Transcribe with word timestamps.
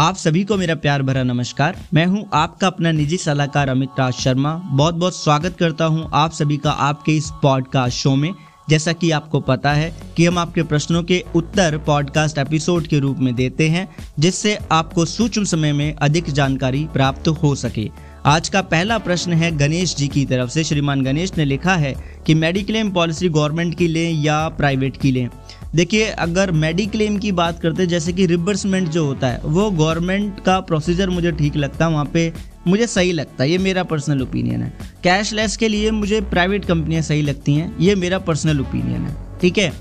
आप 0.00 0.16
सभी 0.16 0.44
को 0.44 0.56
मेरा 0.56 0.74
प्यार 0.74 1.02
भरा 1.02 1.22
नमस्कार। 1.22 1.76
मैं 1.94 2.06
हूँ 2.06 2.30
आपका 2.32 2.66
अपना 2.66 2.92
निजी 2.92 3.16
सलाहकार 3.16 3.68
अमित 3.68 3.88
राज 3.98 4.12
शर्मा। 4.12 4.54
बहुत 4.54 4.94
बहुत 4.94 5.16
स्वागत 5.16 5.56
करता 5.58 5.84
हूँ 5.84 6.10
आप 6.12 6.32
सभी 6.32 6.56
का 6.56 6.70
आपके 6.70 7.12
इस 7.12 7.30
पॉडकास्ट 7.42 7.98
शो 7.98 8.16
में। 8.16 8.34
जैसा 8.70 8.92
कि 8.92 9.10
आपको 9.10 9.40
पता 9.40 9.72
है 9.72 9.96
कि 10.16 10.26
हम 10.26 10.38
आपके 10.38 10.62
प्रश्नों 10.62 11.02
के 11.02 11.24
उत्तर 11.34 11.78
पॉडकास्ट 11.78 12.38
एपिसोड 12.38 12.86
के 12.86 12.98
रूप 12.98 13.18
में 13.18 13.34
देते 13.34 13.68
हैं, 13.68 13.96
जिससे 14.18 14.58
आपको 14.72 15.04
सूक्ष्म 15.04 15.44
समय 15.44 15.72
में 15.72 15.94
अधिक 15.94 16.30
जानकारी 16.30 16.88
प्राप्त 16.92 17.28
हो 17.28 17.54
सके। 17.54 17.90
आज 18.26 18.48
का 18.48 18.62
पहला 18.62 18.98
प्रश्न 18.98 19.32
है 19.32 19.56
गणेश 19.56 19.96
जी 19.96 20.08
की 20.08 20.24
तरफ़ 20.24 20.50
से। 20.50 20.64
श्रीमान 20.64 21.02
गणेश 21.02 21.32
ने 21.38 21.44
लिखा 21.44 21.74
है 21.74 21.94
कि 22.26 22.34
मेडिक्लेम 22.34 22.90
पॉलिसी 22.90 23.28
गवर्नमेंट 23.28 23.78
की 23.78 23.88
लें 23.88 24.22
या 24.22 24.48
प्राइवेट 24.48 24.96
की 24.96 25.10
लें? 25.10 25.28
देखिए, 25.74 26.04
अगर 26.04 26.50
मेडिक्लेम 26.52 27.16
की 27.18 27.30
बात 27.32 27.60
करते 27.60 27.82
हैं 27.82 27.88
जैसे 27.88 28.12
कि 28.12 28.24
रिबर्समेंट 28.26 28.88
जो 28.88 29.04
होता 29.06 29.26
है, 29.26 29.40
वो 29.44 29.70
गवर्नमेंट 29.70 30.40
का 30.44 30.58
प्रोसीजर 30.60 31.10
मुझे 31.10 31.32
ठीक 31.32 31.56
लगता 31.56 31.84
है 31.84 31.90
वहाँ 31.92 32.04
पे 32.14 32.32
मुझे 32.66 32.86
सही 32.86 33.12
लगता 33.12 33.42
है 33.44 33.50
ये 33.50 33.58
मेरा 33.58 33.82
पर्सनल 33.84 34.22
ओपिनियन 34.22 34.62
है। 34.62 34.72
कैशलेस 35.04 35.56
के 35.56 35.68
लिए 35.68 35.90
मुझे 35.92 36.20
प्राइवेट 36.22 36.64
कंपनियाँ 36.64 37.02
सही 37.02 37.22
लगती 37.22 37.54
हैं, 37.54 37.76
ये 37.80 37.94
मेरा 37.96 38.18
पर्सनल 38.20 38.60
ओपिनियन 38.60 39.00
है, 39.00 39.16
ठीक 39.40 39.58
है? 39.58 39.72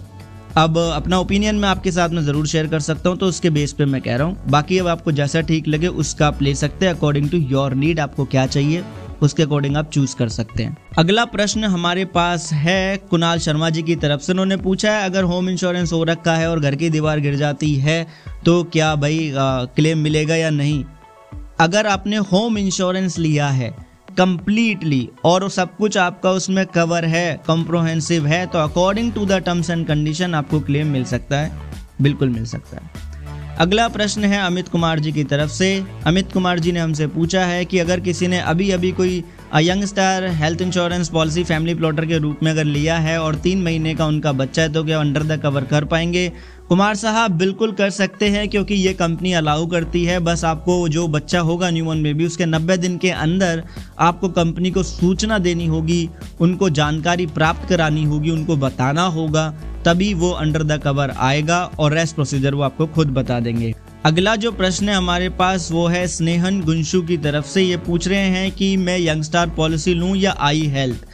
अब 0.58 0.78
अपना 0.78 1.20
ओपिनियन 1.20 1.56
मैं 1.56 1.70
आपके 1.70 1.92
साथ 1.92 2.10
में 2.10 2.22
ज़रूर 2.24 2.48
शेयर 2.48 2.68
कर 2.68 2.80
सकता 2.82 3.10
हूँ 3.10 3.18
तो 3.18 3.26
उसके 3.26 3.50
बेस 3.50 3.74
पे 3.74 3.86
मैं 3.86 4.02
कह 4.02 4.16
रहा 4.16 4.28
हूँ। 4.28 4.50
बाकी 4.50 4.78
अब 4.78 4.88
आपको 4.88 5.12
जैसा 5.12 5.42
ठीक 5.42 5.68
लगे, 5.68 5.88
उसका 5.88 6.28
आप 6.28 6.42
ले 6.42 6.54
सकते 6.56 6.86
हैं 6.86 6.94
अकॉर्डिंग 6.94 7.30
टू 7.30 7.38
योर 7.40 7.74
नीड 7.76 8.00
आपको 8.00 8.26
क्या 8.26 8.46
चाहिए। 8.48 8.84
उसके 9.22 9.44
अकॉर्डिंग 9.44 9.78
आप 9.78 9.90
चूज़ 9.92 10.16
कर 10.16 10.30
सकते 10.30 10.64
हैं। 10.64 10.78
अगला 10.98 11.26
प्रश्न 11.26 11.64
हमारे 11.66 12.06
पास 12.06 12.52
है 12.54 12.98
कुणाल 13.10 13.40
शर्मा 13.40 13.70
जी 13.70 13.84
की 13.84 13.96
तरफ़ 13.96 14.22
से। 14.22 14.32
उन्होंने 14.32 14.58
पूछा 14.58 14.92
है 14.92 15.06
अगर 15.06 15.24
होम 15.24 15.50
इंश्योरेंस 15.50 15.94
हो 15.94 16.04
रखा 16.04 16.36
है 16.36 16.50
और 16.52 16.60
घर 16.60 16.76
की 16.76 16.90
दीवार 16.90 17.20
गिर 17.20 17.36
जाती 17.36 17.74
है 17.76 18.06
तो 18.46 18.64
क्या 18.64 18.96
भाई 18.96 19.30
आ, 19.32 19.64
क्लेम 19.66 19.98
मिलेगा 19.98 20.36
या 20.36 20.50
नहीं? 20.50 20.84
अगर 21.60 21.88
आपने 21.88 22.18
होम 22.18 22.58
इंश्योरेंस 22.58 23.18
लिया 23.20 23.48
है 23.50 23.70
कंप्लीटली 24.18 25.10
और 25.26 25.50
सब 25.50 25.76
कुछ 25.76 25.98
आपका 25.98 26.32
उसमें 26.32 26.66
कवर 26.66 27.06
है 27.06 27.42
कॉम्प्रोहेंसिव 27.48 28.26
है 28.28 28.46
तो 28.46 28.60
according 28.60 29.12
to 29.14 29.26
the 29.26 29.32
terms 29.32 29.70
and 29.70 29.88
condition 29.88 30.36
आपको 30.36 30.60
क्लेम 30.60 30.88
मिल 30.88 31.04
सकता 31.06 31.40
है। 31.40 31.52
बिल्कुल 32.02 32.30
मिल 32.30 32.46
सकता 32.46 32.78
है। 32.78 32.99
अगला 33.60 33.88
प्रश्न 33.88 34.24
है 34.24 34.38
अमित 34.40 34.68
कुमार 34.68 35.00
जी 35.00 35.12
की 35.12 35.24
तरफ़ 35.24 35.50
से। 35.52 35.68
अमित 36.08 36.32
कुमार 36.32 36.60
जी 36.60 36.72
ने 36.72 36.80
हमसे 36.80 37.08
पूछा 37.08 37.42
है 37.46 37.66
कि 37.66 37.80
अगर 37.80 38.00
किसी 38.00 38.28
ने 38.28 38.40
अभी 38.40 38.70
अभी 38.72 38.92
कोई 38.92 39.24
young 39.56 39.84
star 39.84 40.26
health 40.34 40.62
insurance 40.62 41.10
policy 41.10 41.44
family 41.44 41.74
floater 41.76 42.06
के 42.06 42.18
रूप 42.18 42.44
में 42.44 42.52
अगर 42.52 42.64
लिया 42.64 42.98
है 42.98 43.20
और 43.22 43.36
तीन 43.36 43.64
महीने 43.64 43.96
का 43.96 44.06
उनका 44.06 44.32
बच्चा 44.32 44.62
है 44.62 44.72
तो 44.74 44.84
क्या 44.84 45.00
अंडर 45.00 45.24
द 45.24 45.40
कवर 45.42 45.64
कर 45.64 45.86
पाएँगे? 45.86 46.32
कुमार 46.70 46.96
साहब, 46.96 47.32
बिल्कुल 47.32 47.72
कर 47.72 47.90
सकते 47.90 48.30
हैं 48.30 48.48
क्योंकि 48.50 48.76
ये 48.76 48.94
कंपनी 48.94 49.34
अलाउ 49.34 49.66
करती 49.68 50.04
है। 50.06 50.20
बस 50.20 50.44
आपको 50.46 50.88
जो 50.90 51.08
बच्चा 51.08 51.40
होगा 51.40 51.70
न्यू 51.70 51.86
में 51.86 52.04
बेबी, 52.04 52.26
उसके 52.26 52.46
90 52.46 52.78
दिन 52.78 52.98
के 52.98 53.10
अंदर 53.10 53.64
आपको 54.00 54.30
कंपनी 54.30 54.72
को 54.72 54.84
सूचना 54.84 55.40
देनी 55.40 55.66
होगी, 55.66 56.10
उनको 56.40 56.70
जानकारी 56.70 57.26
प्राप्त 57.28 57.70
करानी 57.70 58.04
होगी, 58.04 58.30
उनको 58.30 58.56
बताना 58.58 59.06
होगा। 59.08 59.54
तभी 59.86 60.14
वो 60.14 60.32
अंडर 60.32 60.64
द 60.64 60.80
कवर 60.84 61.14
आएगा 61.18 61.64
और 61.80 61.94
रेस्ट 61.94 62.16
प्रोसीजर 62.16 62.56
वो 62.56 62.62
आपको 62.62 62.88
खुद 62.88 63.08
बता 63.08 63.40
देंगे। 63.40 63.74
अगला 64.06 64.36
जो 64.36 64.52
प्रश्न 64.52 64.90
है 64.90 64.96
हमारे 64.96 65.30
पास 65.30 65.72
वो 65.72 65.88
है, 65.88 66.06
स्नेहन 66.08 66.62
गुंशु 66.62 67.02
की 67.02 67.18
तरफ़ 67.18 67.46
से 67.46 67.64
ये 67.64 67.78
पूछ 67.78 68.08
रहे 68.08 68.28
हैं 68.30 68.52
कि 68.52 68.76
मैं 68.78 68.98
यंगस्टार 69.00 69.50
पॉलिसी 69.50 69.94
लूँ 69.94 70.16
या 70.16 70.36
आई 70.40 70.66
हेल्थ 70.68 71.06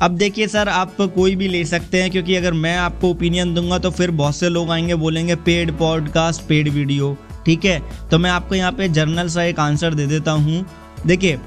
अब 0.00 0.10
देखिए 0.10 0.46
सर 0.48 0.68
आप 0.68 0.96
कोई 1.14 1.34
भी 1.36 1.48
ले 1.48 1.64
सकते 1.64 2.02
हैं, 2.02 2.10
क्योंकि 2.10 2.34
अगर 2.34 2.52
मैं 2.52 2.76
आपको 2.76 3.10
ओपिनियन 3.10 3.54
दूँगा 3.54 3.78
तो 3.78 3.90
फिर 3.90 4.10
बहुत 4.10 4.36
से 4.36 4.48
लोग 4.48 4.70
आएँगे, 4.70 4.94
बोलेंगे 4.94 5.34
पेड 5.36 5.76
पॉडकास्ट 5.78 6.42
पेड 6.42 6.68
वीडियो 6.68 7.16
ठीक 7.46 7.64
है? 7.64 7.80
तो 8.10 8.18
मैं 8.18 8.30
आपको 8.30 8.54
यहाँ 8.54 8.72
पे 8.72 8.88
जर्नल 8.88 9.28
सा 9.28 9.42
एक 9.42 9.60
आंसर 9.60 9.94
दे 9.94 10.06
देता 10.06 10.32
हूँ। 10.32 10.64
देखिए 11.06 11.38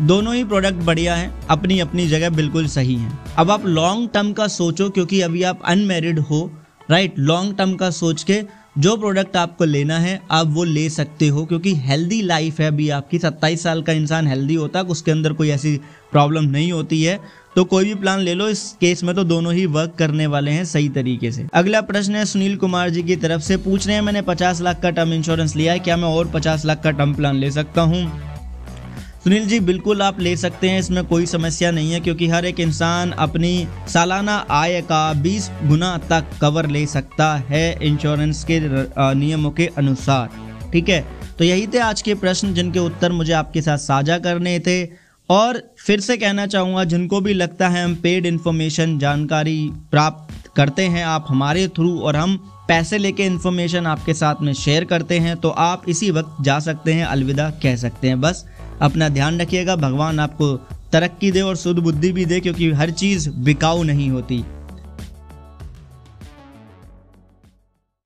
दोनों 0.00 0.34
ही 0.34 0.44
प्रोडक्ट 0.44 0.74
बढ़िया 0.74 1.14
हैं 1.14 1.46
अपनी 1.46 1.78
अपनी 1.80 2.06
जगह 2.08 2.30
बिल्कुल 2.30 2.66
सही 2.66 2.94
हैं। 2.94 3.18
अब 3.38 3.50
आप 3.50 3.66
लॉन्ग 3.66 4.08
टर्म 4.14 4.32
का 4.32 4.46
सोचो, 4.48 4.90
क्योंकि 4.90 5.20
अभी 5.20 5.42
आप 5.42 5.62
अनमेरिड 5.64 6.18
हो 6.18 6.50
राइट 6.90 7.18
लॉन्ग 7.18 7.56
टर्म 7.56 7.74
का 7.74 7.90
सोच 7.90 8.22
के 8.22 8.42
जो 8.78 8.96
प्रोडक्ट 8.96 9.36
आपको 9.36 9.64
लेना 9.64 9.98
है, 9.98 10.20
आप 10.30 10.46
वो 10.46 10.64
ले 10.64 10.88
सकते 10.90 11.28
हो, 11.28 11.44
क्योंकि 11.44 11.74
हेल्दी 11.74 12.22
लाइफ 12.22 12.60
है 12.60 12.66
अभी 12.66 12.88
आपकी। 12.88 13.18
27 13.18 13.62
साल 13.62 13.82
का 13.82 13.92
इंसान 13.92 14.26
हेल्दी 14.26 14.54
होता 14.54 14.78
है 14.78 14.84
उसके 14.84 15.10
अंदर 15.10 15.32
कोई 15.32 15.50
ऐसी 15.50 15.80
प्रॉब्लम 16.12 16.44
नहीं 16.44 16.72
होती 16.72 17.02
है। 17.02 17.20
तो 17.56 17.64
कोई 17.64 17.84
भी 17.84 17.94
प्लान 17.94 18.20
ले 18.20 18.34
लो, 18.34 18.48
इस 18.48 18.76
केस 18.80 19.04
में 19.04 19.14
तो 19.14 19.24
दोनों 19.24 19.54
ही 19.54 19.66
वर्क 19.66 19.94
करने 19.98 20.26
वाले 20.26 20.50
हैं 20.50 20.64
सही 20.64 20.88
तरीके 20.88 21.32
से। 21.32 21.46
अगला 21.54 21.80
प्रश्न 21.80 22.14
है 22.14 22.24
सुनील 22.24 22.56
कुमार 22.56 22.90
जी 22.90 23.02
की 23.02 23.16
तरफ़ 23.16 23.42
से, 23.42 23.56
पूछ 23.56 23.86
रहे 23.86 23.96
हैं, 23.96 24.02
मैंने 24.02 24.22
पचास 24.22 24.60
लाख 24.60 24.80
का 24.80 24.90
टर्म 24.90 25.12
इंश्योरेंस 25.12 25.56
लिया 25.56 25.72
है, 25.72 25.78
क्या 25.78 25.96
मैं 25.96 26.08
और 26.08 26.26
पचास 26.26 26.64
लाख 26.64 26.82
का 26.82 26.90
टर्म 26.90 27.14
प्लान 27.14 27.36
ले 27.36 27.50
सकता 27.50 27.82
हूँ? 27.82 28.31
सुनील 29.24 29.46
जी, 29.46 29.58
बिल्कुल 29.60 30.02
आप 30.02 30.20
ले 30.20 30.36
सकते 30.36 30.68
हैं, 30.70 30.78
इसमें 30.80 31.04
कोई 31.04 31.26
समस्या 31.26 31.70
नहीं 31.70 31.92
है, 31.92 32.00
क्योंकि 32.00 32.28
हर 32.28 32.44
एक 32.44 32.60
इंसान 32.60 33.10
अपनी 33.10 33.68
सालाना 33.88 34.36
आय 34.50 34.80
का 34.80 35.12
20 35.14 35.48
गुना 35.64 35.96
तक 36.10 36.30
कवर 36.40 36.66
ले 36.66 36.84
सकता 36.86 37.34
है 37.48 37.78
इंश्योरेंस 37.82 38.42
के 38.50 38.58
नियमों 39.14 39.50
के 39.50 39.68
अनुसार। 39.78 40.30
ठीक 40.72 40.88
है? 40.88 41.04
तो 41.38 41.44
यही 41.44 41.66
थे 41.66 41.78
आज 41.78 42.02
के 42.02 42.14
प्रश्न, 42.14 42.52
जिनके 42.54 42.78
उत्तर 42.78 43.12
मुझे 43.12 43.32
आपके 43.32 43.62
साथ 43.62 43.78
साझा 43.78 44.18
करने 44.18 44.58
थे। 44.60 44.84
और 45.28 45.62
फिर 45.78 46.00
से 46.00 46.16
कहना 46.16 46.46
चाहूँगा, 46.46 46.84
जिनको 46.84 47.20
भी 47.20 47.34
लगता 47.34 47.68
है 47.68 47.84
हम 47.84 47.94
पेड 47.94 48.26
इन्फॉर्मेशन 48.26 48.98
जानकारी 48.98 49.70
प्राप्त 49.90 50.50
करते 50.56 50.82
हैं, 50.82 51.04
आप 51.04 51.26
हमारे 51.28 51.68
थ्रू 51.68 51.98
और 51.98 52.16
हम 52.16 52.36
पैसे 52.72 52.98
लेके 52.98 53.22
इन्फॉर्मेशन 53.22 53.86
आपके 53.86 54.12
साथ 54.14 54.34
में 54.42 54.52
शेयर 54.54 54.84
करते 54.84 55.18
हैं 55.18 55.36
तो 55.36 55.48
आप 55.48 55.82
इसी 55.88 56.10
वक्त 56.10 56.36
जा 56.42 56.58
सकते 56.58 56.92
हैं, 56.92 57.04
अलविदा 57.04 57.48
कह 57.62 57.74
सकते 57.76 58.08
हैं। 58.08 58.20
बस 58.20 58.44
अपना 58.82 59.08
ध्यान 59.08 59.40
रखिएगा, 59.40 59.74
भगवान 59.76 60.20
आपको 60.20 60.48
तरक्की 60.92 61.30
दे 61.30 61.40
और 61.40 61.56
शुद्ध 61.56 61.78
बुद्धि 61.80 62.12
भी 62.12 62.24
दे, 62.24 62.40
क्योंकि 62.40 62.70
हर 62.72 62.90
चीज़ 62.92 63.28
बिकाऊ 63.40 63.82
नहीं 63.82 64.08
होती। 64.10 64.42